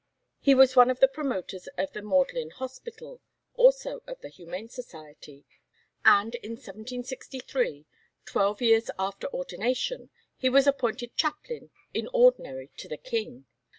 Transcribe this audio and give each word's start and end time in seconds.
He 0.39 0.55
was 0.55 0.75
one 0.75 0.89
of 0.89 0.99
the 0.99 1.07
promoters 1.07 1.67
of 1.77 1.93
the 1.93 2.01
Magdalen 2.01 2.49
Hospital, 2.49 3.21
also 3.53 4.01
of 4.07 4.19
the 4.21 4.29
Humane 4.29 4.67
Society, 4.67 5.45
and 6.03 6.33
in 6.33 6.53
1763, 6.53 7.85
twelve 8.25 8.63
years 8.63 8.89
after 8.97 9.31
ordination, 9.31 10.09
he 10.35 10.49
was 10.49 10.65
appointed 10.65 11.15
chaplain 11.15 11.69
in 11.93 12.09
ordinary 12.13 12.71
to 12.77 12.87
the 12.87 12.97
King. 12.97 13.45